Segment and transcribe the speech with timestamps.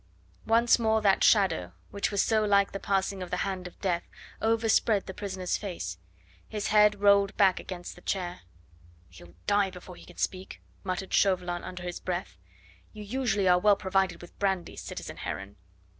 [0.47, 4.01] Once more that shadow, which was so like the passing of the hand of Death,
[4.41, 5.99] overspread the prisoner's face;
[6.49, 8.41] his head rolled back against the chair.
[9.09, 12.39] "He'll die before he can speak," muttered Chauvelin under his breath.
[12.93, 15.55] "You usually are well provided with brandy, citizen Heron."